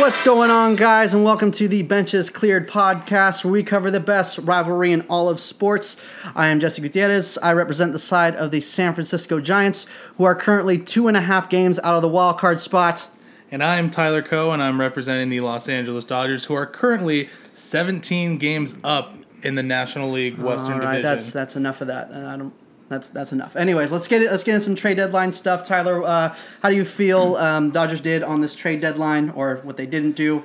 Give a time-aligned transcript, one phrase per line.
[0.00, 4.00] What's going on, guys, and welcome to the Benches Cleared podcast, where we cover the
[4.00, 5.98] best rivalry in all of sports.
[6.34, 7.36] I am Jesse Gutierrez.
[7.42, 9.84] I represent the side of the San Francisco Giants,
[10.16, 13.08] who are currently two and a half games out of the wild card spot.
[13.50, 18.38] And I'm Tyler Coe, and I'm representing the Los Angeles Dodgers, who are currently 17
[18.38, 21.02] games up in the National League Western All right, Division.
[21.02, 22.10] that's that's enough of that.
[22.10, 22.54] I don't.
[22.90, 23.54] That's that's enough.
[23.54, 24.32] Anyways, let's get it.
[24.32, 25.62] Let's get into some trade deadline stuff.
[25.62, 29.76] Tyler, uh, how do you feel um, Dodgers did on this trade deadline, or what
[29.76, 30.42] they didn't do?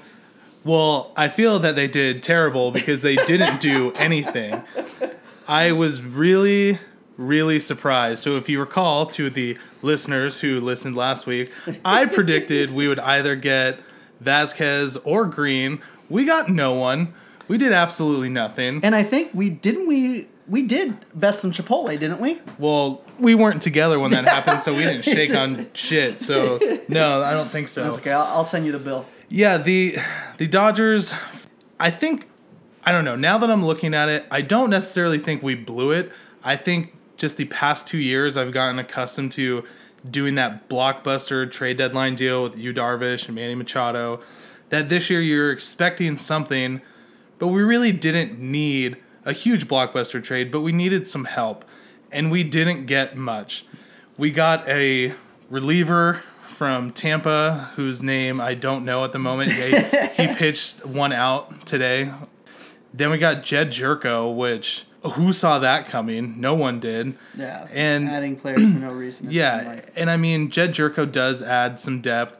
[0.63, 4.63] Well, I feel that they did terrible because they didn't do anything.
[5.47, 6.77] I was really,
[7.17, 8.21] really surprised.
[8.21, 11.51] So, if you recall, to the listeners who listened last week,
[11.83, 13.79] I predicted we would either get
[14.23, 15.81] Vazquez or Greene.
[16.09, 17.15] We got no one.
[17.47, 18.81] We did absolutely nothing.
[18.83, 22.39] And I think we didn't we we did bet some Chipotle, didn't we?
[22.57, 26.21] Well, we weren't together when that happened, so we didn't shake on shit.
[26.21, 27.83] So, no, I don't think so.
[27.83, 28.11] That's okay.
[28.11, 29.05] I'll, I'll send you the bill.
[29.29, 29.97] Yeah, the
[30.37, 31.13] the Dodgers.
[31.79, 32.29] I think
[32.83, 33.15] I don't know.
[33.15, 36.11] Now that I'm looking at it, I don't necessarily think we blew it.
[36.43, 39.63] I think just the past two years, I've gotten accustomed to
[40.07, 44.21] doing that blockbuster trade deadline deal with Yu Darvish and Manny Machado.
[44.69, 46.81] That this year you're expecting something,
[47.39, 50.51] but we really didn't need a huge blockbuster trade.
[50.51, 51.65] But we needed some help,
[52.11, 53.65] and we didn't get much.
[54.17, 55.13] We got a
[55.49, 59.51] reliever from Tampa, whose name I don't know at the moment.
[59.51, 59.71] He,
[60.25, 62.13] he pitched one out today.
[62.93, 66.39] Then we got Jedd Gyorko, which who saw that coming?
[66.39, 67.17] No one did.
[67.37, 67.67] Yeah.
[67.71, 69.29] And- adding players for no reason.
[69.29, 69.91] Yeah, like.
[69.95, 72.37] and I mean Jedd Gyorko does add some depth,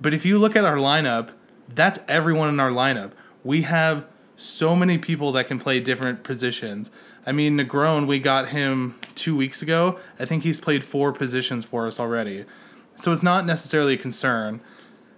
[0.00, 1.30] but if you look at our lineup,
[1.68, 3.10] that's everyone in our lineup.
[3.42, 4.06] We have
[4.40, 6.90] so many people that can play different positions.
[7.26, 9.98] I mean, Negron, we got him two weeks ago.
[10.18, 12.46] I think he's played four positions for us already,
[12.96, 14.60] so it's not necessarily a concern.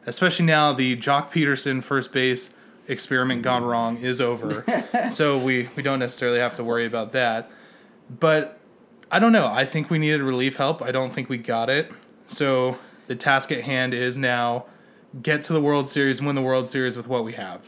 [0.05, 2.55] Especially now, the Joc Pederson first base
[2.89, 4.65] experiment gone wrong is over,
[5.13, 7.49] so we we don't necessarily have to worry about that.
[8.11, 8.59] But
[9.13, 9.47] I don't know.
[9.47, 10.83] I think we needed relief help.
[10.83, 11.93] I don't think we got it.
[12.27, 14.65] So the task at hand is now
[15.23, 17.61] get to the World Series, win the World Series with what we have.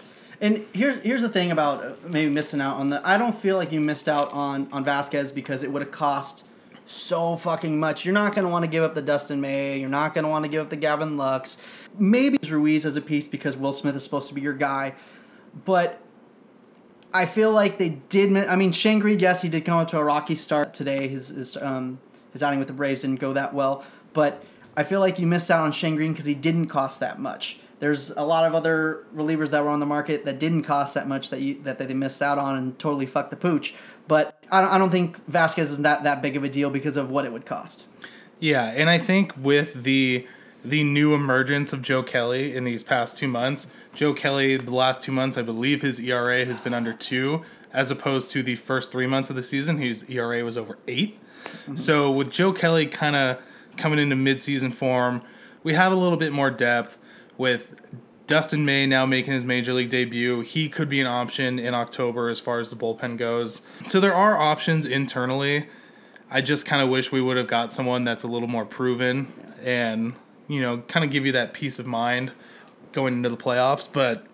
[0.45, 3.01] And here's here's the thing about uh, maybe missing out on the.
[3.03, 6.45] I don't feel like you missed out on on Vazquez because it would have cost
[6.85, 8.05] so fucking much.
[8.05, 9.79] You're not gonna want to give up the Dustin May.
[9.79, 11.57] You're not gonna want to give up the Gavin Lux.
[11.99, 14.93] Maybe Ruiz as a piece because Will Smith is supposed to be your guy,
[15.65, 15.99] but
[17.15, 18.37] I feel like they did.
[18.37, 21.09] I mean, Shane Greene, yes, he did come up to a rocky start today.
[21.09, 22.01] His his um
[22.35, 24.45] his outing with the Braves didn't go that well, but
[24.77, 27.61] I feel like you missed out on Shane Greene because he didn't cost that much.
[27.85, 31.07] There's a lot of other relievers that were on the market that didn't cost that
[31.07, 33.75] much that you that they missed out on and totally fucked the pooch.
[34.09, 36.97] But I don't, I don't think Vazquez is that that big of a deal because
[36.97, 37.85] of what it would cost.
[38.41, 40.27] Yeah, and I think with the
[40.65, 45.03] the new emergence of Joe Kelly in these past two months, Joe Kelly the last
[45.03, 48.93] two months, I believe his ERA has been under two, as opposed to the first
[48.93, 51.77] three months of the season, his ERA was over 8 mm-hmm.
[51.77, 53.43] So with Joe Kelly kind of
[53.77, 55.21] coming into midseason form,
[55.63, 56.99] we have a little bit more depth.
[57.37, 57.81] With
[58.27, 62.29] Dustin May now making his major league debut, he could be an option in October
[62.29, 63.63] as far as the bullpen goes.
[63.85, 65.69] So there are options internally.
[66.31, 69.33] I just kind of wish we would have got someone that's a little more proven
[69.63, 70.15] and,
[70.49, 72.33] you know, kind of give you that peace of mind
[72.93, 73.89] going into the playoffs.
[73.91, 74.27] But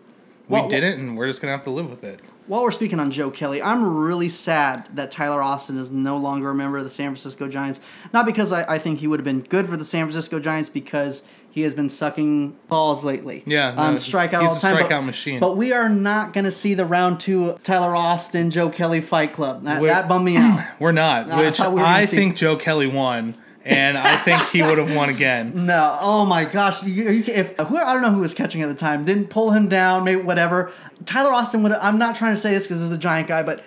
[0.48, 2.20] we Well, didn't, and we're just going to have to live with it.
[2.46, 6.50] While we're speaking on Joe Kelly, I'm really sad that Tyler Austin is no longer
[6.50, 7.80] a member of the San Francisco Giants.
[8.12, 10.68] Not because I, I think he would have been good for the San Francisco Giants,
[10.68, 13.42] because he has been sucking balls lately.
[13.46, 14.76] Yeah, no, um, strikeout he's all the a time.
[14.76, 15.40] strikeout but, machine.
[15.40, 19.32] But we are not going to see the round two Tyler Austin Joe Kelly fight
[19.32, 19.64] club.
[19.64, 20.64] That, that bummed me out.
[20.78, 23.34] We're not, I which thought we were I see- think Joe Kelly won,
[23.64, 25.66] and I think he would have won again.
[25.66, 26.82] No, oh my gosh!
[26.82, 29.50] You, you, if who I don't know who was catching at the time didn't pull
[29.50, 30.72] him down, maybe whatever.
[31.04, 31.72] Tyler Austin would.
[31.72, 33.62] I'm not trying to say this because he's a giant guy, but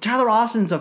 [0.00, 0.78] Tyler Austin's a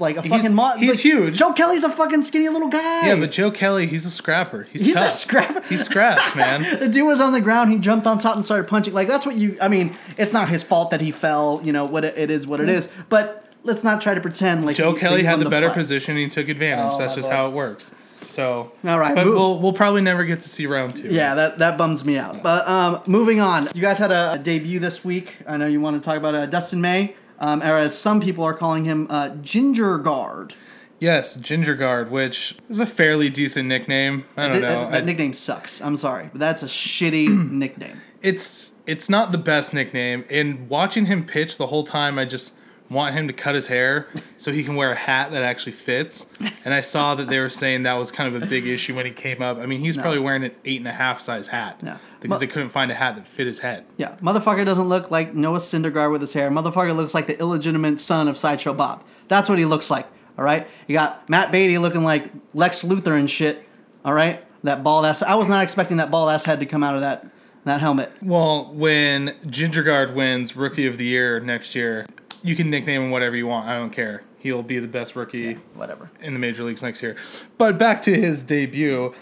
[0.00, 0.54] like a fucking.
[0.54, 1.38] mo- he's like, huge.
[1.38, 3.06] Joe Kelly's a fucking skinny little guy.
[3.06, 4.64] Yeah, but Joe Kelly, he's a scrapper.
[4.64, 5.60] He's, He's a scrapper.
[5.68, 6.80] He's scraps, man.
[6.80, 7.72] the dude was on the ground.
[7.72, 8.94] He jumped on top and started punching.
[8.94, 9.56] Like that's what you.
[9.60, 11.60] I mean, it's not his fault that he fell.
[11.62, 12.88] You know what it, it is, what it is.
[13.08, 15.76] But let's not try to pretend like Joe he- Kelly had won the better fight.
[15.76, 16.16] position.
[16.16, 16.92] He took advantage.
[16.94, 17.34] Oh, That's just boy.
[17.34, 17.94] how it works.
[18.28, 21.08] So, All right, but move- we'll we'll probably never get to see round two.
[21.08, 22.42] Yeah, It's- that, that bums me out.
[22.44, 25.36] But um, moving on, you guys had a, debut this week.
[25.48, 28.44] I know you want to talk about uh, Dustin May, um, or as some people
[28.44, 30.52] are calling him, uh, Gingergaard.
[30.98, 34.24] yes, Gingergaard, which is a fairly decent nickname.
[34.36, 34.68] I don't Th- know.
[34.84, 35.80] That, that I- nickname sucks.
[35.80, 38.00] I'm sorry, but that's a shitty nickname.
[38.22, 40.24] it's it's not the best nickname.
[40.30, 42.54] And watching him pitch the whole time, I just
[42.90, 46.26] want him to cut his hair so he can wear a hat that actually fits.
[46.64, 49.06] And I saw that they were saying that was kind of a big issue when
[49.06, 49.58] he came up.
[49.58, 51.96] I mean, he's probably wearing an eight and a half size hat No.
[52.20, 53.84] because But- they couldn't find a hat that fit his head.
[53.96, 56.50] Yeah, motherfucker doesn't look like Noah Syndergaard with his hair.
[56.50, 59.04] Motherfucker looks like the illegitimate son of Sideshow Bob.
[59.28, 60.06] That's what he looks like.
[60.36, 63.66] All right, you got Matt Beaty looking like Lex Luthor and shit.
[64.04, 65.22] All right, that bald ass.
[65.22, 67.26] I was not expecting that bald ass head to come out of that
[67.64, 68.10] that helmet.
[68.22, 72.06] Well, when Gingergaard wins Rookie of the Year next year,
[72.42, 73.68] you can nickname him whatever you want.
[73.68, 74.22] I don't care.
[74.38, 76.10] He'll be the best rookie Whatever.
[76.20, 77.16] in the major leagues next year.
[77.58, 79.14] But back to his debut,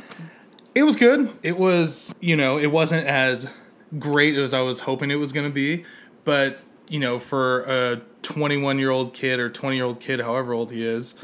[0.75, 1.37] it was good.
[1.43, 3.53] It was, you know, it wasn't as
[3.99, 5.85] great as I was hoping it was going to be,
[6.25, 10.53] but you know, for a 21 year old kid or 20 year old kid, however
[10.53, 11.15] old he is,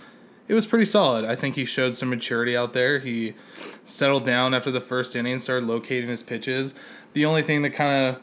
[0.49, 1.25] it was pretty solid.
[1.25, 2.99] I think he showed some maturity out there.
[2.99, 3.35] He
[3.85, 6.75] settled down after the first inning, started locating his pitches.
[7.14, 8.23] The only thing that kind of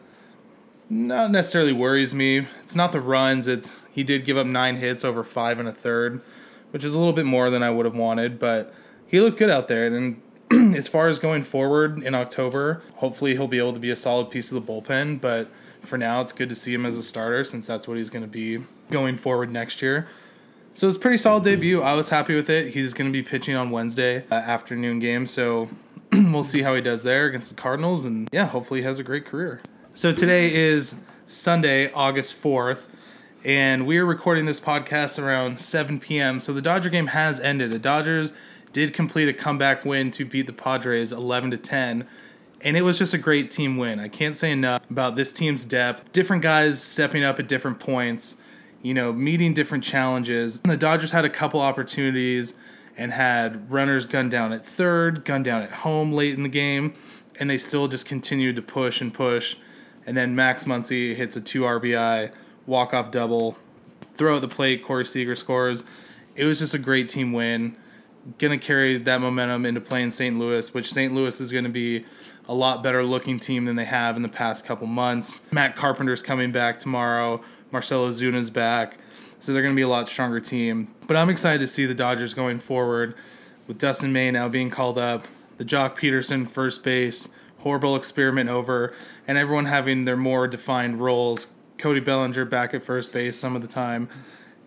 [0.92, 2.48] not necessarily worries me.
[2.64, 3.48] It's not the runs.
[3.48, 6.22] It's he did give up nine hits over five and a third,
[6.72, 8.38] which is a little bit more than I would have wanted.
[8.38, 8.74] But
[9.08, 9.88] he looked good out there.
[9.88, 10.22] And
[10.76, 14.30] as far as going forward in October, hopefully he'll be able to be a solid
[14.30, 15.22] piece of the bullpen.
[15.22, 15.50] But
[15.82, 18.24] for now, it's good to see him as a starter since that's what he's going
[18.24, 20.10] to be going forward next year.
[20.74, 21.82] So it's pretty solid debut.
[21.82, 22.74] I was happy with it.
[22.74, 25.70] He's going to be pitching on Wednesday uh, afternoon game, so
[26.14, 29.04] we'll see how he does there against the Cardinals, and yeah, hopefully he has a
[29.04, 29.62] great career.
[29.94, 32.90] So today is Sunday, August fourth,
[33.44, 36.40] and we are recording this podcast around 7 p.m.
[36.40, 37.72] So the Dodger game has ended.
[37.72, 38.34] The Dodgers
[38.72, 42.08] did complete a comeback win to beat the Padres 11 to 10.
[42.62, 44.00] And it was just a great team win.
[44.00, 46.12] I can't say enough about this team's depth.
[46.12, 48.38] Different guys stepping up at different points
[48.82, 50.60] you know, meeting different challenges.
[50.62, 52.56] The Dodgers had a couple opportunities
[52.98, 56.94] and had runners gunned down at third, gunned down at home late in the game,
[57.40, 59.56] and they still just continued to push and push.
[60.06, 62.32] And then Max Muncy hits a two RBI
[62.66, 63.58] walk off double,
[64.14, 64.84] throw the plate.
[64.84, 65.84] Corey Seager scores.
[66.36, 67.76] It was just a great team win.
[68.38, 70.38] Gonna carry that momentum into playing St.
[70.38, 71.14] Louis, which St.
[71.14, 72.06] Louis is gonna be
[72.48, 75.42] a lot better looking team than they have in the past couple months.
[75.52, 77.42] Matt Carpenter's coming back tomorrow.
[77.72, 78.98] Marcell Ozuna's back.
[79.40, 80.94] So they're going to be a lot stronger team.
[81.08, 83.16] But I'm excited to see the Dodgers going forward
[83.68, 85.28] with Dustin May now being called up,
[85.58, 87.30] the Joc Pederson first base,
[87.62, 88.94] horrible experiment over,
[89.28, 91.48] and everyone having their more defined roles.
[91.78, 94.08] Cody Bellinger back at first base some of the time.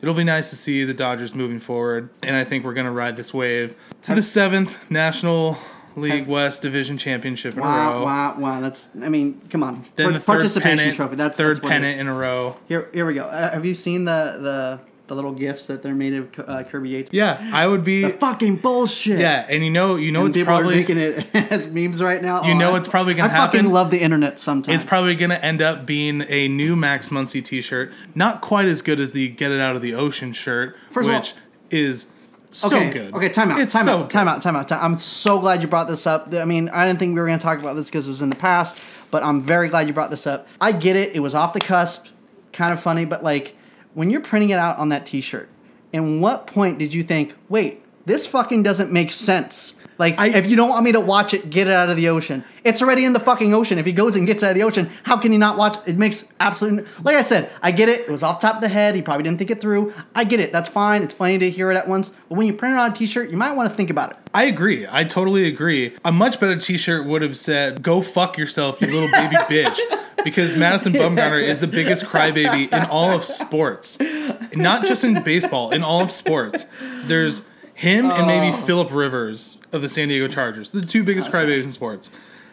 [0.00, 2.91] It'll be nice to see the Dodgers moving forward, and I think we're going to
[2.93, 5.56] ride this wave to the seventh National
[5.96, 8.05] League West Division Championship in a Wow, row.
[8.05, 8.38] wow, wow.
[8.41, 8.61] Wow.
[8.61, 8.94] That's.
[9.00, 9.85] I mean, come on.
[9.94, 11.14] Then the participation pennant, trophy.
[11.17, 11.82] That's third that's what it is.
[11.85, 12.56] pennant in a row.
[12.69, 13.25] Here, here we go.
[13.26, 16.88] Uh, have you seen the the the little gifts that they're made of uh, Kirby
[16.90, 17.12] Yates?
[17.12, 18.02] Yeah, I would be.
[18.02, 19.18] The fucking bullshit.
[19.18, 22.02] Yeah, and you know, you know, And it's people are probably making it as memes
[22.02, 22.42] right now.
[22.44, 23.72] You Oh, know I- it's probably gonna I fucking happen.
[23.72, 24.74] love the internet sometimes.
[24.82, 27.92] it's probably going to end up being a new Max Muncy T-shirt.
[28.14, 31.14] Not quite as good as the "Get It Out of the Ocean" shirt, First of
[31.14, 31.34] all- which
[31.70, 32.06] is
[32.50, 33.14] so okay, good.
[33.14, 33.60] Okay, time out.
[33.60, 34.10] It's time so out.
[34.10, 34.40] Time out.
[34.40, 34.68] Time out.
[34.68, 36.32] Time I'm so glad you brought this up.
[36.32, 38.22] I mean, I didn't think we were going to talk about this because it was
[38.22, 38.78] in the past,
[39.10, 40.46] but I'm very glad you brought this up.
[40.60, 41.14] I get it.
[41.16, 42.06] It was off the cusp,
[42.52, 43.56] kind of funny, but like
[43.94, 45.49] when you're printing it out on that T-shirt,
[45.93, 49.76] in what point did you think, wait, this fucking doesn't make sense?
[49.99, 52.08] Like, I- if you don't want me to watch it, get it out of the
[52.08, 52.43] ocean.
[52.64, 53.79] It's already in the fucking ocean.
[53.79, 55.76] If he goes and gets it out of the ocean, how can you not watch?
[55.87, 56.87] It makes absolute.
[57.05, 58.00] Like I said, I get it.
[58.00, 58.94] It was off top of the head.
[58.94, 59.93] He probably didn't think it through.
[60.14, 60.52] I get it.
[60.52, 61.02] That's fine.
[61.02, 62.11] It's funny to hear it at once.
[62.29, 64.17] But when you print it on a T-shirt, you might want to think about it.
[64.32, 64.86] I agree.
[64.91, 65.94] I totally agree.
[66.05, 69.79] A much better T-shirt would have said, "Go fuck yourself, you little baby bitch,"
[70.24, 73.96] because Madison Bumgarner is the biggest crybaby in all of sports,
[74.55, 76.65] not just in baseball, in all of sports.
[77.05, 77.43] There's
[77.74, 78.52] him and maybe Oh.
[78.52, 82.10] Philip Rivers of the San Diego Chargers, the two biggest crybabies in sports.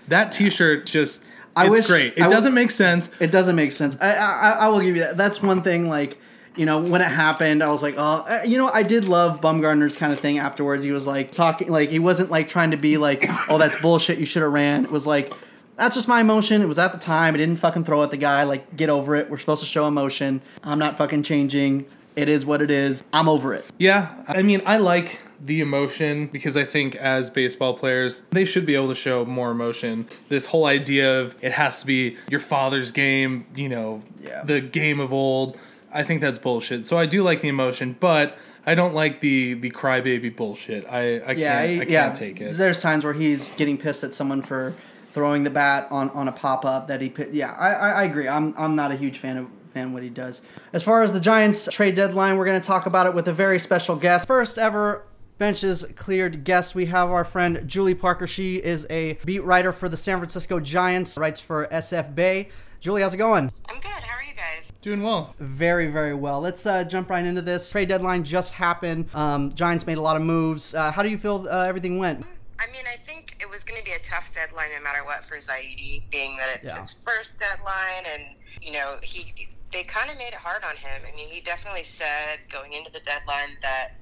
[0.07, 1.23] That T-shirt just.
[1.55, 2.13] I it's wish- great.
[2.13, 3.09] It I w- doesn't make sense.
[3.19, 3.97] It doesn't make sense.
[4.01, 5.17] I, I I will give you that.
[5.17, 5.87] That's one thing.
[5.89, 6.17] Like
[6.55, 9.39] you know, when it happened, I was like, oh, uh, you know, I did love
[9.41, 10.37] Bumgarner's kind of thing.
[10.39, 13.79] Afterwards, he was like talking, like he wasn't like trying to be like, oh, that's
[13.81, 14.17] bullshit.
[14.17, 14.83] You should have ran.
[14.85, 15.33] It was like.
[15.77, 16.61] That's just my emotion.
[16.61, 17.33] It was at the time.
[17.33, 18.43] I didn't fucking throw at the guy.
[18.43, 19.31] Like, get over it.
[19.31, 20.41] We're supposed to show emotion.
[20.63, 21.87] I'm not fucking changing.
[22.15, 23.03] It is what it is.
[23.13, 23.65] I'm over it.
[23.77, 28.65] Yeah, I mean, I like the emotion because I think as baseball players, they should
[28.65, 30.07] be able to show more emotion.
[30.29, 34.43] This whole idea of it has to be your father's game, you know, Yeah.
[34.43, 35.57] the game of old.
[35.93, 36.85] I think that's bullshit.
[36.85, 40.85] So I do like the emotion, but I don't like the the crybaby bullshit.
[40.89, 42.53] I I Yeah, can't I can't take it.
[42.55, 44.73] There's times where he's getting pissed at someone for
[45.13, 48.27] throwing the bat on, on a pop up that he yeah I, I I agree
[48.27, 50.41] I'm I'm not a huge fan of fan what he does
[50.73, 53.33] as far as the Giants trade deadline we're going to talk about it with a
[53.33, 55.05] very special guest first ever
[55.37, 59.87] benches cleared guest we have our friend Julie Parker she is a beat writer for
[59.89, 62.49] the San Francisco Giants writes for SF Bay
[62.79, 63.51] Julie, how's it going?
[63.69, 63.91] I'm good.
[63.91, 64.71] How are you guys?
[64.81, 65.35] Doing well.
[65.37, 66.41] Very, very well.
[66.41, 67.69] Let's uh, jump right into this.
[67.69, 69.07] Trade deadline just happened.
[69.13, 70.73] Um, Giants made a lot of moves.
[70.73, 72.25] Uh, how do you feel uh, everything went?
[72.59, 75.23] I mean, I think it was going to be a tough deadline no matter what
[75.23, 76.79] for Zaidi, being that it's Yeah.
[76.79, 78.23] his first deadline, and
[78.63, 79.31] you know he
[79.71, 81.01] they kind of made it hard on him.
[81.07, 83.93] I mean, he definitely said going into the deadline that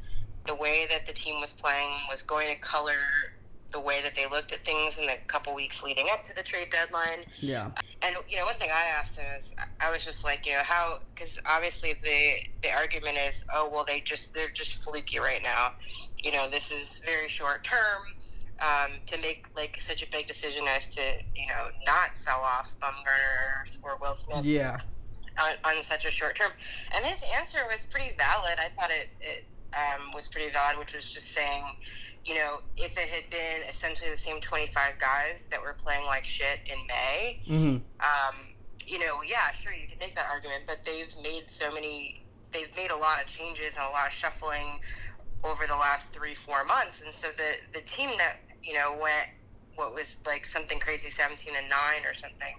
[0.45, 2.93] the way that the team was playing was going to color
[3.71, 6.41] the way that they looked at things in the couple weeks leading up to the
[6.41, 7.25] trade deadline.
[7.39, 7.69] Yeah.
[8.01, 10.61] And you know, one thing I asked him is, I was just like, you know,
[10.63, 10.99] how?
[11.13, 15.73] Because obviously the the argument is, oh well, they just they're just fluky right now.
[16.17, 18.15] You know, this is very short term.
[18.61, 21.01] Um, to make like such a big decision as to
[21.33, 24.81] you know not sell off Bumgarner or Will Smith Yeah.
[25.41, 26.51] On, on such a short term.
[26.95, 28.57] And his answer was pretty valid.
[28.59, 31.63] I thought it, it um, was pretty valid, which was just saying,
[32.25, 36.23] you know, if it had been essentially the same 25 guys that were playing like
[36.23, 38.35] shit in May, hmm um,
[38.87, 42.75] you know, yeah, sure, you can make that argument, but they've made so many, they've
[42.75, 44.79] made a lot of changes and a lot of shuffling
[45.43, 47.01] over the last three, four months.
[47.01, 49.27] And so the, the team that, you know, went,
[49.79, 52.53] what was like something crazy 17 and 9 or something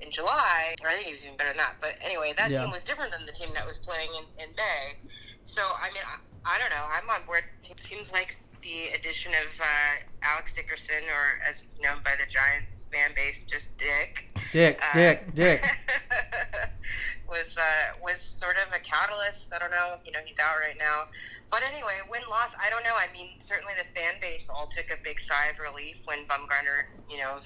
[0.00, 1.74] in July, I think he was even better than that.
[1.80, 2.62] But anyway, that Yeah.
[2.62, 4.94] team was different than the team that was playing in, in May.
[5.44, 6.86] So, I mean, I, I don't know.
[6.90, 7.42] I'm on board.
[7.68, 9.64] It seems like the addition of uh,
[10.22, 14.28] Alex Dickerson, or as he's known by the Giants fan base, just Dick.
[14.52, 15.64] Dick, Uh, Dick, Dick.
[17.30, 19.52] was uh, was sort of a catalyst.
[19.54, 19.96] I don't know.
[20.04, 21.04] You know, he's out right now.
[21.50, 22.54] But anyway, win loss.
[22.60, 22.94] I don't know.
[22.94, 26.86] I mean, certainly the fan base all took a big sigh of relief when Bumgarner,
[27.08, 27.38] you know,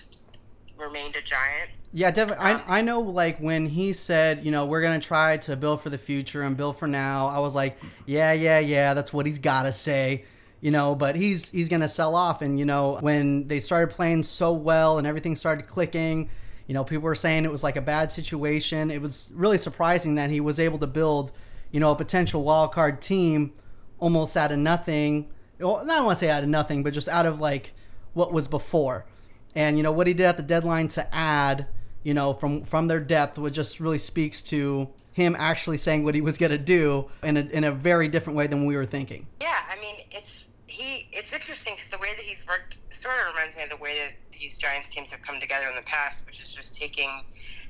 [0.79, 1.71] remained a Giant.
[1.93, 2.45] Yeah, definitely.
[2.45, 5.55] Um, I, I know, like, when he said, you know, we're going to try to
[5.55, 9.13] build for the future and build for now, I was like, yeah, yeah, yeah, that's
[9.13, 10.25] what he's got to say,
[10.61, 12.43] you know, but he's he's going to sell off.
[12.43, 16.31] And, you know, when they started playing so well and everything started clicking,
[16.67, 18.91] you know, people were saying it was like a bad situation.
[18.91, 21.33] It was really surprising that he was able to build,
[21.71, 23.53] you know, a potential wild card team
[23.99, 25.31] almost out of nothing.
[25.59, 27.73] Well, I don't want to say out of nothing, but just out of like
[28.13, 29.07] what was before.
[29.55, 31.67] And you know what he did at the deadline to add,
[32.03, 36.15] you know, from from their depth, what just really speaks to him actually saying what
[36.15, 38.85] he was going to do in a, in a very different way than we were
[38.85, 39.27] thinking.
[39.41, 41.09] Yeah, I mean, it's he.
[41.13, 43.97] It's interesting because the way that he's worked sort of reminds me of the way
[44.01, 47.23] that these Giants teams have come together in the past, which is just taking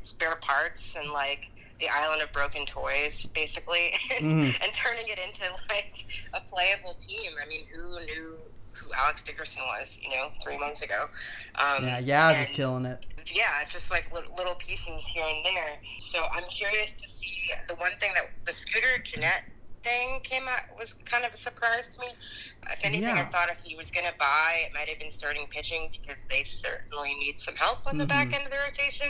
[0.02, 4.54] spare parts and like the island of broken toys, basically, Mhm.
[4.62, 7.32] and turning it into like a playable team.
[7.42, 8.36] I mean, who knew
[8.72, 10.00] who Alex Dickerson was?
[10.02, 11.06] You know, three months ago.
[11.56, 13.06] Um, Yeah, Yaz is killing it.
[13.32, 15.78] yeah, just like li- little pieces here and there.
[16.00, 19.44] So I'm curious to see the one thing that the Scooter Gennett
[19.84, 22.08] thing came out was kind of a surprise to me.
[22.72, 25.46] If anything, I thought if he was going to buy, it might have been starting
[25.50, 28.34] pitching because they certainly need some help on the back Mhm.
[28.34, 29.08] end of the rotation.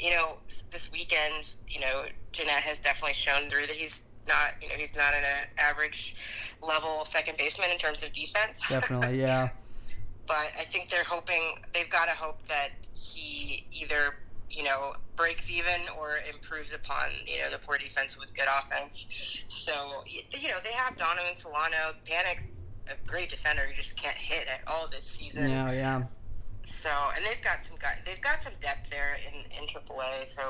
[0.00, 0.38] You know,
[0.72, 4.94] this weekend, you know, Gennett has definitely shown through that he's not, you know, he's
[4.94, 6.16] not an uh, average
[6.62, 9.50] level second baseman in terms of defense Definitely, yeah.
[10.26, 14.16] but I think they're hoping they've got to hope that he either
[14.56, 19.44] you know breaks even or improves upon you know the poor defense with good offense.
[19.48, 19.72] So
[20.06, 22.56] you know they have Donovan Solano, Panik's
[22.88, 25.48] a great defender who just can't hit at all this season.
[25.48, 26.02] Yeah, yeah.
[26.64, 30.26] So and they've got some guys, they've got some depth there in in AAA.
[30.26, 30.42] So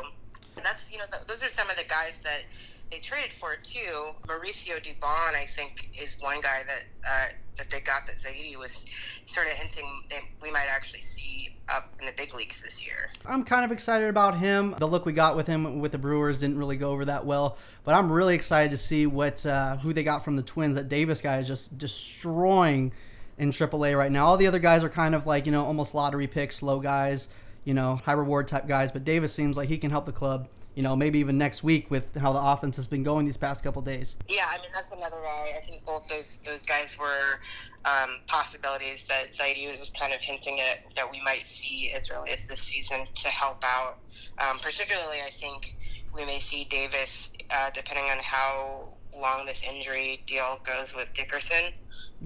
[0.63, 2.43] that's you know th- those are some of the guys that
[2.91, 4.11] they traded for it too.
[4.27, 7.27] Mauricio Dubon, I think, is one guy that uh,
[7.57, 8.87] that they got that Zaidi was
[9.25, 13.11] sort of hinting that we might actually see up in the big leagues this year.
[13.25, 14.75] I'm kind of excited about him.
[14.79, 17.59] The look we got with him with the Brewers didn't really go over that well,
[17.85, 20.77] but I'm really excited to see what uh, who they got from the Twins.
[20.77, 22.93] That Davis guy is just destroying
[23.39, 24.27] in AAA right now.
[24.27, 27.29] All the other guys are kind of like you know almost lottery picks, low guys,
[27.65, 28.93] you know high reward type guys.
[28.93, 30.49] But Davis seems like he can help the club.
[30.77, 33.65] You know maybe even next week with how the offense has been going these past
[33.65, 34.19] couple days.
[34.29, 35.55] Yeah, I mean that's another guy.
[35.57, 37.41] I think both those those guys were
[37.87, 42.31] um, possibilities that Zaidi was kind of hinting at that we might see as early
[42.31, 43.99] as this season to help out.
[44.39, 45.75] Um, particularly, I think
[46.15, 51.73] we may see Davis, uh, depending on how long this injury deal goes with Dickerson.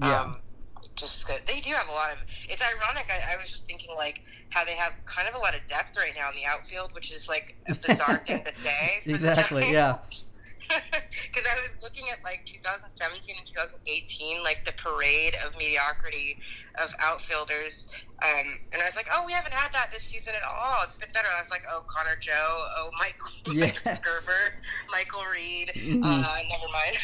[0.01, 0.23] Yeah.
[0.23, 0.37] Um,
[0.97, 2.19] just they do have a lot of.
[2.49, 3.11] It's ironic.
[3.11, 5.97] I, I was just thinking like how they have kind of a lot of depth
[5.97, 9.01] right now in the outfield, which is like a bizarre thing to say.
[9.07, 9.99] Exactly, yeah.
[11.33, 16.39] Because I was looking at like 2017 and 2018, like the parade of mediocrity
[16.83, 20.43] of outfielders, um, and I was like, oh, we haven't had that this season at
[20.43, 20.83] all.
[20.85, 21.29] It's been better.
[21.29, 22.33] And I was like, oh, Connor Joe,
[22.79, 23.67] oh, Michael, Yeah.
[23.85, 24.55] Mike Gerber,
[24.91, 25.73] Michael Reed.
[25.75, 26.05] Mhm.
[26.05, 26.97] Uh, never mind.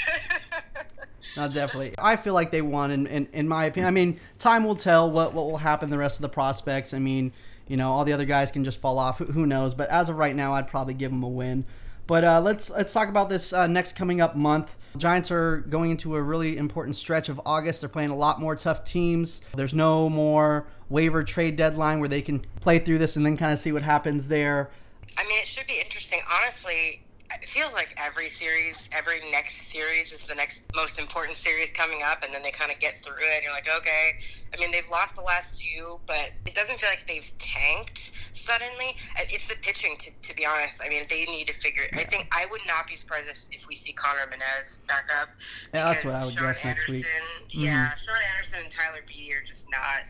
[1.37, 1.95] No, definitely.
[1.99, 3.89] I feel like they won, in, in, in my opinion.
[3.89, 6.95] I mean, time will tell what, what will happen the rest of the prospects.
[6.95, 7.33] I mean,
[7.69, 9.19] you know all the other guys can just fall off.
[9.19, 9.75] Who knows?
[9.75, 11.65] But as of right now, I'd probably give them a win.
[12.07, 14.77] But uh, let's let's talk about this uh, next coming up month.
[14.97, 17.81] Giants are going into a really important stretch of August.
[17.81, 19.43] They're playing a lot more tough teams.
[19.55, 23.53] There's no more waiver trade deadline where they can play through this and then kind
[23.53, 24.71] of see what happens there.
[25.19, 26.21] I mean, it should be interesting.
[26.41, 27.03] Honestly,
[27.43, 32.01] it feels like every series, every next series is the next most important series coming
[32.05, 33.35] up, and then they kind of get through it.
[33.35, 34.19] And you're like, okay.
[34.55, 38.97] I mean, they've lost the last two, but it doesn't feel like they've tanked suddenly.
[39.19, 40.81] Uh, it's the pitching, to, to be honest.
[40.85, 41.85] I mean, they need to figure.
[41.93, 45.31] I think I would not be surprised if, if we see Conner Menez back up.
[45.75, 47.11] Yeah, that's what I would Shaun guess next Anderson,
[47.43, 47.55] week.
[47.55, 50.03] Yeah, Shaun Anderson and Tyler Beede are just not.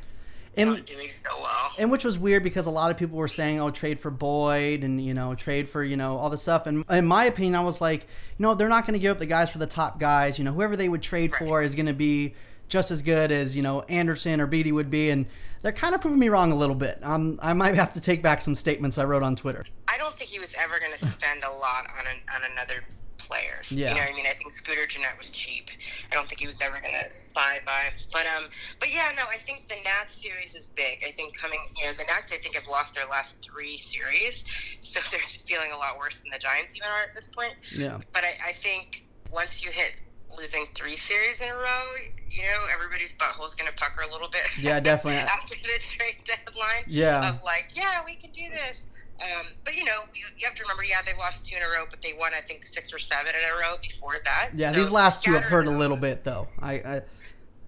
[0.56, 1.72] And- not doing so well.
[1.78, 4.82] And which was weird because a lot of people were saying, "Oh, trade for Boyd,"
[4.84, 6.66] and you know, trade for you know all this stuff.
[6.66, 9.18] And in my opinion, I was like, you know, they're not going to give up
[9.18, 10.38] the guys for the top guys.
[10.38, 12.34] You know, whoever they would trade for is going to be
[12.68, 15.10] just as good as you know Anderson or Beede would be.
[15.10, 15.26] And
[15.62, 16.98] they're kind of proving me wrong a little bit.
[17.02, 19.64] Um, I might have to take back some statements I wrote on Twitter.
[19.88, 22.84] I don't think he was ever going to spend a lot on an, on another
[23.26, 23.62] player.
[23.68, 23.90] Yeah.
[23.90, 24.26] You know what I mean?
[24.26, 25.70] I think Scooter Gennett was cheap.
[26.10, 27.92] I don't think he was ever going to buy buy.
[28.12, 28.48] But um,
[28.80, 31.04] but yeah, no, I think the Nats series is big.
[31.06, 34.44] I think coming, you know, the Nats I think have lost their last three series,
[34.80, 37.54] so they're feeling a lot worse than the Giants even are at this point.
[37.74, 37.98] Yeah.
[38.12, 39.94] But I, I think once you hit
[40.36, 41.84] losing three series in a row,
[42.30, 44.42] you know, everybody's butthole's going to pucker a little bit.
[44.58, 45.20] Yeah, definitely.
[45.20, 46.84] after the trade deadline.
[46.86, 47.28] Yeah.
[47.28, 48.86] Of like, yeah, we can do this.
[49.20, 51.66] Um, but you know, you, you have to remember, yeah, they lost two in a
[51.66, 54.50] row, but they won, I think, six or seven in a row before that.
[54.54, 56.48] Yeah, So these last two have hurt a little bit though.
[56.60, 57.02] I, I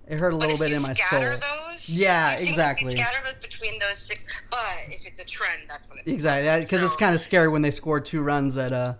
[0.09, 1.21] it hurt a little bit in my soul.
[1.21, 2.93] Those, Yeah, you think you exactly.
[2.93, 6.83] Scatter those between those six, but if it's a trend, that's when it's Exactly, because
[6.83, 8.95] it's kind of scary when they score two runs at uh,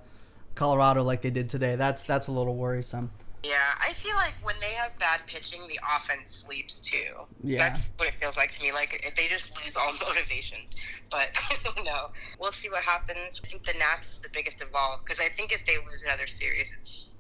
[0.55, 1.77] Colorado like they did today.
[1.77, 3.11] That's that's a little worrisome.
[3.45, 7.15] Yeah, I feel like when they have bad pitching, the offense sleeps too.
[7.43, 7.59] Yeah.
[7.69, 8.73] That's what it feels like to me.
[8.73, 10.59] Like they just lose all motivation.
[11.11, 11.29] But
[11.85, 13.41] no, we'll see what happens.
[13.45, 16.03] I think the Nats is the biggest of all because I think if they lose
[16.05, 17.19] another series, it's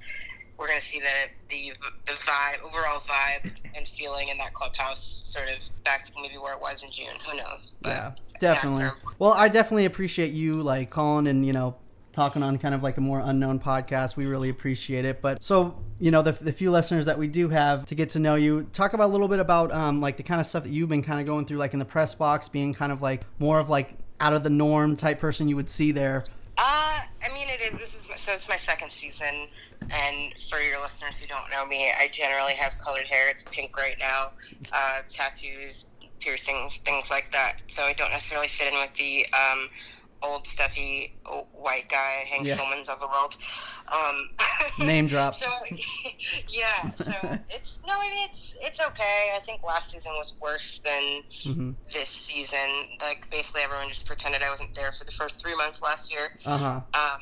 [0.59, 1.07] we're gonna see the
[1.49, 1.73] the
[2.07, 6.53] the vibe, overall vibe and feeling in that clubhouse sort of back to maybe where
[6.55, 7.15] it was in June.
[7.31, 7.77] Who knows?
[7.81, 8.83] But Yeah, definitely.
[8.85, 11.77] are- Well, I definitely appreciate you like calling and you know
[12.13, 14.17] talking on kind of like a more unknown podcast.
[14.17, 15.23] We really appreciate it.
[15.23, 18.19] But so you know the, the few listeners that we do have to get to
[18.19, 20.73] know you, talk about a little bit about um, like the kind of stuff that
[20.73, 23.23] you've been kind of going through, like in the press box, being kind of like
[23.39, 26.25] more of like out of the norm type person you would see there.
[26.57, 27.79] Uh, I mean, it is.
[27.79, 28.33] This is so.
[28.33, 29.47] It's my second season,
[29.91, 33.31] and for your listeners who don't know me, I generally have colored hair.
[33.31, 34.33] It's pink right now.
[34.73, 37.59] Uh, tattoos, piercings, things like that.
[37.69, 39.69] So I don't necessarily fit in with the um,
[40.23, 41.15] old stuffy
[41.53, 42.57] white guy Hank Yeah.
[42.57, 43.37] Schulmans of the world.
[43.93, 44.31] Um,
[44.87, 45.35] Name drop.
[45.35, 45.47] So
[46.49, 47.13] yeah, so
[47.51, 49.33] it's no, I mean it's it's okay.
[49.35, 52.59] I think last season was worse than hmm this season.
[53.01, 56.37] Like basically everyone just pretended I wasn't there for the first three months last year.
[56.45, 56.81] Uh huh.
[56.95, 57.21] Um,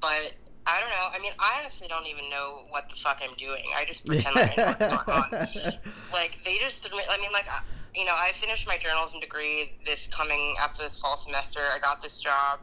[0.00, 0.34] but
[0.66, 1.08] I don't know.
[1.12, 3.64] I mean, I honestly don't even know what the fuck I'm doing.
[3.74, 5.74] I just pretend like I know what's going on.
[6.12, 7.62] Like they just, I mean, like I-
[7.98, 11.60] you know, I finished my journalism degree this coming after this fall semester.
[11.74, 12.60] I got this job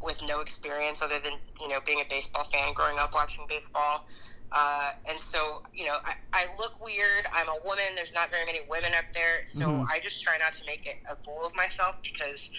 [0.00, 4.06] with no experience other than you know being a baseball fan, growing up watching baseball.
[4.54, 7.26] Uh, and so, you know, I, I look weird.
[7.32, 7.84] I'm a woman.
[7.96, 9.46] There's not very many women up there.
[9.46, 9.86] So Mhm.
[9.90, 12.50] I just try not to make it a fool of myself because,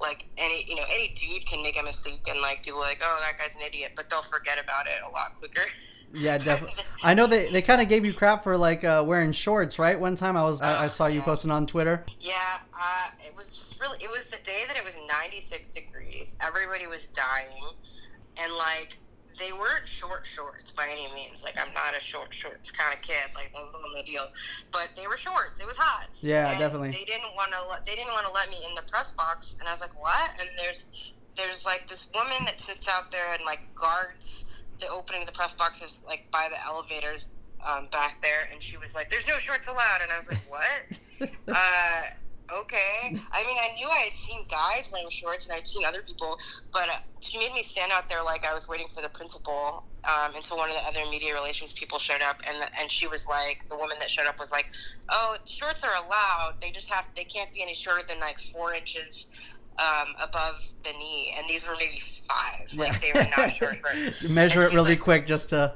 [0.00, 3.18] like, any, you know, any dude can make a mistake and, like, do, like, oh,
[3.20, 5.62] that guy's an idiot, but they'll forget about it a lot quicker.
[6.14, 6.82] Yeah, definitely.
[7.02, 9.98] I know they, they kind of gave you crap for like uh, wearing shorts, right?
[9.98, 12.04] One time I was I, I saw you posting on Twitter.
[12.20, 12.32] Yeah,
[12.74, 13.98] uh, it was just really.
[14.02, 16.36] It was the day that it was 96 degrees.
[16.40, 17.64] Everybody was dying,
[18.36, 18.96] and like
[19.38, 21.42] they weren't short shorts by any means.
[21.44, 23.30] Like I'm not a short shorts kind of kid.
[23.34, 24.26] Like that wasn't the deal.
[24.72, 25.60] But they were shorts.
[25.60, 26.08] It was hot.
[26.20, 26.90] Yeah, And definitely.
[26.90, 27.68] They didn't want to.
[27.68, 30.00] Let, they didn't want to let me in the press box, and I was like,
[30.00, 34.46] "What?" And there's there's like this woman that sits out there and like guards
[34.80, 37.26] the opening of the press boxes like by the elevators
[37.66, 40.42] um, back there, and she was like, "There's no shorts allowed," and I was like,
[40.48, 42.02] "What?" uh,
[42.52, 43.14] okay.
[43.32, 46.38] I mean, I knew I had seen guys wearing shorts, and I'd seen other people,
[46.72, 49.84] but uh, she made me stand out there like I was waiting for the principal
[50.04, 53.26] um, until one of the other media relations people showed up, and and she was
[53.26, 54.66] like, the woman that showed up was like,
[55.08, 56.54] "Oh, shorts are allowed.
[56.60, 59.26] They just have they can't be any shorter than like four inches."
[59.78, 62.72] Um, above the knee, and these were maybe five.
[62.78, 64.22] Like they were not short shorts.
[64.22, 65.74] You measure it really like, quick just to.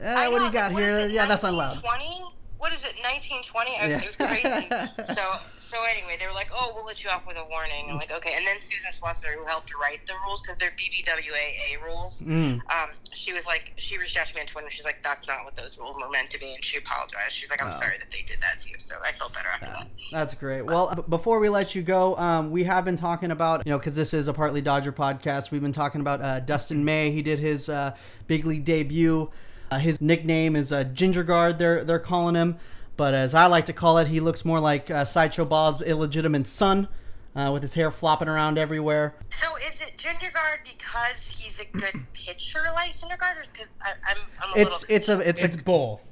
[0.00, 1.00] Eh, what do you got here?
[1.00, 1.72] it, Yeah, that's not allowed.
[1.72, 2.22] Twenty.
[2.60, 3.70] What is it, 1920?
[3.74, 4.02] I was, Yeah.
[4.02, 5.14] It was crazy.
[5.14, 5.38] so,
[5.70, 8.10] so anyway, they were like, "Oh, we'll let you off with a warning." I'm like,
[8.10, 12.54] "Okay." And then Susan Slusser, who helped write the rules because they're BBWAA rules, Mm.
[12.70, 14.66] um, she was like, she reached out to me on Twitter.
[14.66, 17.32] and She's like, "That's not what those rules were meant to be," and she apologized.
[17.32, 17.78] She's like, "I'm Oh.
[17.78, 19.86] sorry that they did that to you." So I felt better after that.
[20.12, 20.62] That's great.
[20.62, 23.78] Well, b- before we let you go, um, we have been talking about, you know,
[23.78, 27.10] because this is a partly Dodger podcast, we've been talking about uh, Dustin May.
[27.10, 27.94] He did his uh,
[28.26, 29.30] big league debut.
[29.70, 32.58] Uh, his nickname is uh, Gingergaard, they're, they're calling him.
[33.00, 36.46] But as I like to call it, he looks more like uh, Sideshow Bob's illegitimate
[36.46, 36.86] son
[37.34, 39.14] uh, with his hair flopping around everywhere.
[39.30, 44.54] So is it Gindergaard because he's a good pitcher like Syndergaard, or because I'm I'm
[44.54, 46.04] a It's little it's a it's, It's a both.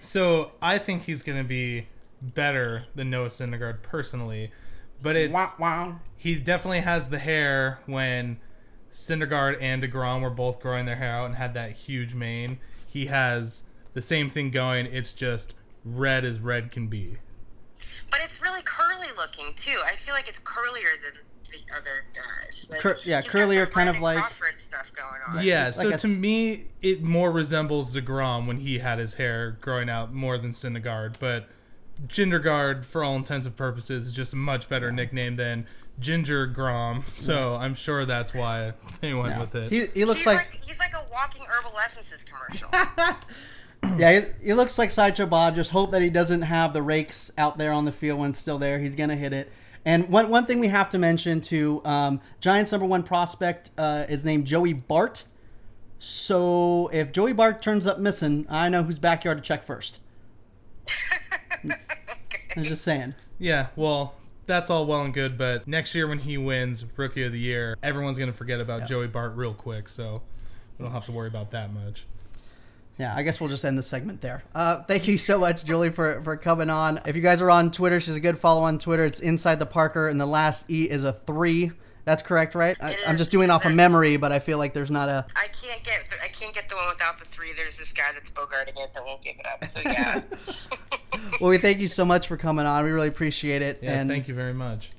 [0.00, 1.86] So I think he's going to be
[2.20, 4.50] better than Noah Syndergaard personally,
[5.00, 6.00] but it's wow wow.
[6.16, 8.40] he definitely has the hair when
[8.92, 12.58] Syndergaard and Degrom were both growing their hair out and had that huge mane.
[12.84, 14.86] He has the same thing going.
[14.86, 17.18] It's just red as red can be.
[18.10, 19.76] but it's really curly looking too.
[19.84, 21.20] I feel like it's curlier than
[21.50, 22.66] the other guys.
[22.70, 25.44] Like, Cur- yeah, curlier kind of like- Crawford stuff going on.
[25.44, 29.56] Yeah, Like so a- to me, it more resembles Degrom when he had his hair
[29.60, 31.16] growing out more than Syndergaard.
[31.20, 31.48] But
[32.08, 35.66] Gindergaard, for all intents and purposes, is just a much better nickname than
[36.00, 37.04] Ginger Grom.
[37.10, 39.40] So I'm sure that's why they went Yeah.
[39.40, 39.70] with it.
[39.72, 42.68] He, he looks he's like, like, he's like a walking herbal essences commercial.
[43.98, 45.54] yeah, he, he looks like Sideshow Bob.
[45.54, 48.38] Just hope that he doesn't have the rakes out there on the field when it's
[48.38, 48.78] still there.
[48.78, 49.50] He's gonna hit it.
[49.84, 54.06] And one one thing we have to mention to um, Giants number one prospect uh,
[54.08, 55.24] is named Joey Bart.
[55.98, 60.00] So if Joey Bart turns up missing, I know whose backyard to check first.
[62.56, 63.14] I'm just saying.
[63.38, 64.14] Yeah, well,
[64.46, 67.76] that's all well and good, but next year when he wins Rookie of the Year,
[67.82, 70.22] everyone's going to forget about Joey Bart real quick, so
[70.78, 72.06] we don't have to worry about that much.
[72.98, 74.44] Yeah, I guess we'll just end the segment there.
[74.54, 77.00] Uh, thank you so much, Julie, for, for coming on.
[77.06, 79.04] If you guys are on Twitter, she's a good follow on Twitter.
[79.04, 81.72] It's Inside the Parker, and the last E is a three.
[82.04, 82.76] That's correct, right?
[82.80, 85.26] I, It I'm just doing off of memory, but I feel like there's not a.
[85.34, 87.52] I can't get I can't get the one without the three.
[87.56, 89.64] There's this guy that's bogarting it that won't give it up.
[89.64, 90.20] So yeah.
[91.40, 92.84] Well, we thank you so much for coming on.
[92.84, 93.78] We really appreciate it.
[93.82, 94.92] Yeah, and thank you very much.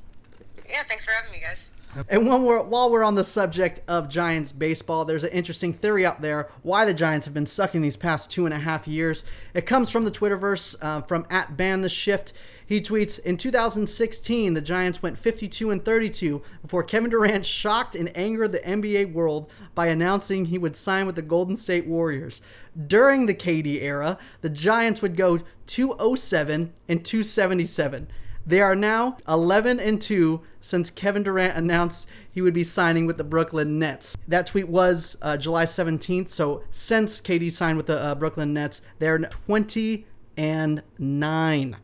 [0.67, 1.71] yeah, thanks for having me, guys.
[2.09, 6.21] And we're, while we're on the subject of Giants baseball, there's an interesting theory out
[6.21, 9.23] there why the Giants have been sucking these past two and a half years.
[9.53, 12.33] It comes from the Twitterverse uh, from at Ban the Shift.
[12.65, 18.15] He tweets In 2016, the Giants went 52 and 32 before Kevin Durant shocked and
[18.17, 22.41] angered the NBA world by announcing he would sign with the Golden State Warriors.
[22.87, 28.07] During the KD era, the Giants would go 207 and 277.
[28.45, 33.17] They are now 11 and 2 since Kevin Durant announced he would be signing with
[33.17, 34.15] the Brooklyn Nets.
[34.27, 36.29] That tweet was uh, July 17th.
[36.29, 40.05] So since KD signed with the uh, Brooklyn Nets, they're 20
[40.37, 41.77] and 9.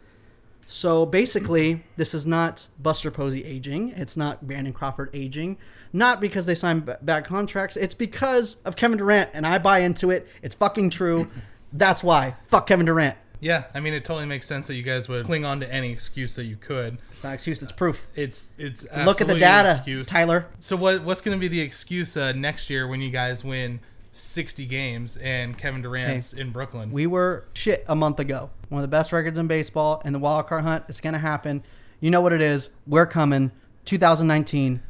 [0.68, 3.90] So basically, this is not Buster Posey aging.
[3.90, 5.58] It's not Brandon Crawford aging.
[5.92, 7.76] Not because they signed b- bad contracts.
[7.76, 10.30] It's because of Kevin Durant, and I buy into it.
[10.42, 11.30] It's fucking true.
[11.74, 12.36] That's why.
[12.46, 13.18] Fuck Kevin Durant.
[13.42, 15.92] Yeah, I mean, it totally makes sense that you guys would cling on to any
[15.92, 17.00] excuse that you could.
[17.12, 17.62] It's not an excuse.
[17.62, 18.08] It's proof.
[18.16, 20.08] It's it's Look at the data, excuse.
[20.08, 20.46] Tyler.
[20.60, 23.80] So what what's going to be the excuse uh, next year when you guys win
[24.14, 26.92] 60 games and Kevin Durant's in Brooklyn?
[26.92, 28.52] We were shit a month ago.
[28.70, 31.20] One of the best records in baseball, and the wild card hunt is going to
[31.20, 31.64] happen.
[32.00, 32.70] You know what it is.
[32.86, 33.52] We're coming.
[33.86, 34.82] 2019.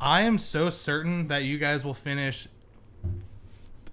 [0.00, 2.48] I am so certain that you guys will finish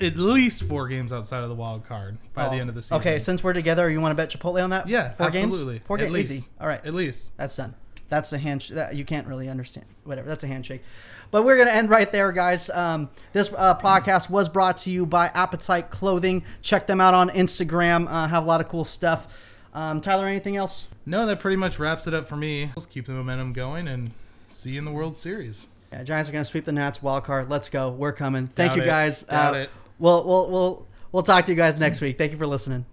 [0.02, 2.96] at least four games outside of the wild card by the end of the season.
[2.96, 4.88] Oh, Okay, since we're together, you want to bet Chipotle on that?
[4.88, 5.76] yeah, four absolutely.
[5.76, 5.88] games.
[5.88, 6.14] Four at games.
[6.14, 6.32] least.
[6.32, 6.50] Easy.
[6.60, 7.36] All right, at least.
[7.38, 7.76] that's done.
[8.10, 8.76] That's a handshake.
[8.76, 9.86] That you can't really understand.
[10.04, 10.28] Whatever.
[10.28, 10.84] That's a handshake.
[11.32, 12.70] But we're gonna end right there, guys.
[12.70, 16.44] Um, this uh, podcast was brought to you by Appetite Clothing.
[16.62, 18.08] Check them out on Instagram.
[18.10, 19.34] Uh, have a lot of cool stuff.
[19.74, 20.90] Um, Tyler, anything else?
[21.06, 22.72] No, that pretty much wraps it up for me.
[22.76, 24.12] Let's keep the momentum going and
[24.50, 25.68] see you in the World Series.
[25.94, 27.50] Yeah, Giants are going to sweep the Nats wild card.
[27.50, 27.90] Let's go.
[27.90, 28.48] We're coming.
[28.48, 28.86] Thank Doubt you it.
[28.88, 29.24] guys.
[29.24, 29.70] Doubt Uh, it.
[30.02, 32.18] We'll we'll we'll we'll talk to you guys next week.
[32.18, 32.86] Thank you for listening.